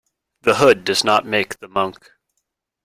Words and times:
The 0.41 0.55
hood 0.55 0.83
does 0.83 1.03
not 1.03 1.27
make 1.27 1.59
the 1.59 1.67
monk. 1.67 2.09